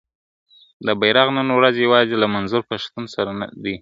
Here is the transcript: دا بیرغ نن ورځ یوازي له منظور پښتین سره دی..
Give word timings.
دا 0.85 0.91
بیرغ 1.01 1.27
نن 1.37 1.47
ورځ 1.57 1.75
یوازي 1.85 2.15
له 2.19 2.27
منظور 2.35 2.61
پښتین 2.71 3.05
سره 3.15 3.31
دی.. 3.63 3.69